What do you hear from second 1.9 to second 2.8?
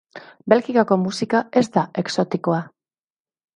exotikoa.